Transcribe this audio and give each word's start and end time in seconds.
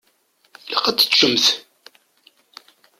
Ilaq 0.69 0.85
ad 0.89 0.95
teččemt. 0.99 1.45